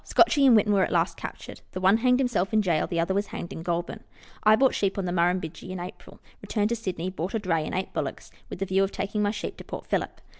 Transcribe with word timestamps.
Scotchie 0.03 0.47
and 0.47 0.55
Whitten 0.57 0.73
were 0.73 0.83
at 0.83 0.91
last 0.91 1.15
cap 1.15 1.37
tured; 1.37 1.61
the 1.73 1.79
one 1.79 1.97
hanged 1.97 2.17
himself 2.19 2.51
in 2.53 2.61
gaol; 2.61 2.87
the 2.87 2.99
other 2.99 3.13
was 3.13 3.27
hanged 3.27 3.53
in 3.53 3.61
Goulburn. 3.61 3.99
I 4.41 4.55
bought 4.55 4.73
sheep 4.73 4.97
on 4.97 5.05
the 5.05 5.11
Murrumbidgee 5.11 5.69
in 5.71 5.79
April; 5.79 6.19
re 6.41 6.47
turned 6.47 6.69
to 6.69 6.75
Sydney, 6.75 7.11
bought 7.11 7.35
a 7.35 7.39
dray 7.39 7.63
and 7.63 7.75
eight 7.75 7.93
bullocks, 7.93 8.31
with 8.49 8.57
the 8.57 8.65
view 8.65 8.83
of 8.83 8.91
taking 8.91 9.21
my 9.21 9.29
sheep 9.29 9.57
to 9.57 9.63
Port 9.63 9.85
Phillip. 9.85 10.19